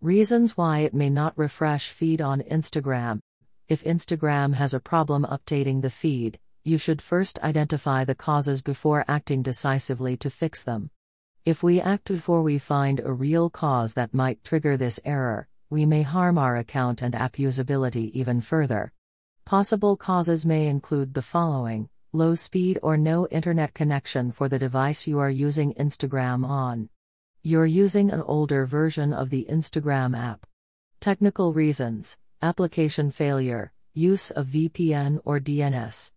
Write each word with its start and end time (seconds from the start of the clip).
Reasons 0.00 0.56
why 0.56 0.78
it 0.80 0.94
may 0.94 1.10
not 1.10 1.36
refresh 1.36 1.90
feed 1.90 2.20
on 2.20 2.40
Instagram. 2.42 3.18
If 3.66 3.82
Instagram 3.82 4.54
has 4.54 4.72
a 4.72 4.78
problem 4.78 5.26
updating 5.28 5.82
the 5.82 5.90
feed, 5.90 6.38
you 6.62 6.78
should 6.78 7.02
first 7.02 7.40
identify 7.40 8.04
the 8.04 8.14
causes 8.14 8.62
before 8.62 9.04
acting 9.08 9.42
decisively 9.42 10.16
to 10.18 10.30
fix 10.30 10.62
them. 10.62 10.92
If 11.44 11.64
we 11.64 11.80
act 11.80 12.06
before 12.06 12.42
we 12.42 12.58
find 12.58 13.00
a 13.00 13.12
real 13.12 13.50
cause 13.50 13.94
that 13.94 14.14
might 14.14 14.44
trigger 14.44 14.76
this 14.76 15.00
error, 15.04 15.48
we 15.68 15.84
may 15.84 16.02
harm 16.02 16.38
our 16.38 16.56
account 16.56 17.02
and 17.02 17.16
app 17.16 17.32
usability 17.32 18.12
even 18.12 18.40
further. 18.40 18.92
Possible 19.44 19.96
causes 19.96 20.46
may 20.46 20.68
include 20.68 21.14
the 21.14 21.22
following 21.22 21.88
low 22.12 22.36
speed 22.36 22.78
or 22.84 22.96
no 22.96 23.26
internet 23.32 23.74
connection 23.74 24.30
for 24.30 24.48
the 24.48 24.60
device 24.60 25.08
you 25.08 25.18
are 25.18 25.28
using 25.28 25.74
Instagram 25.74 26.46
on. 26.46 26.88
You're 27.50 27.74
using 27.84 28.10
an 28.10 28.20
older 28.34 28.66
version 28.66 29.14
of 29.14 29.30
the 29.30 29.46
Instagram 29.48 30.12
app. 30.14 30.44
Technical 31.00 31.54
reasons, 31.54 32.18
application 32.42 33.10
failure, 33.10 33.72
use 33.94 34.30
of 34.30 34.48
VPN 34.48 35.20
or 35.24 35.40
DNS. 35.40 35.98